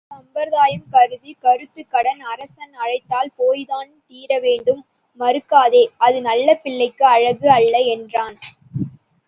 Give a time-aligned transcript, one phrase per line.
[0.11, 4.81] சம்பிரதாயம் கருதிக் கந்துக்கடன், அரசன் அழைத்தால் போய்த்தான் தீரவேண்டும்
[5.19, 8.37] மறுக்காதே அது நல்ல பிள்ளைக்கு அழகு அல்ல என்றான்.